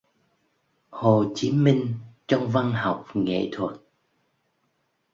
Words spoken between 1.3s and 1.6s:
Chí